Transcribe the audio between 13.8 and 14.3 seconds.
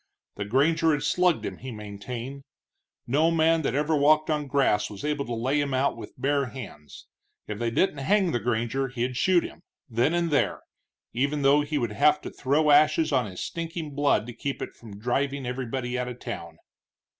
blood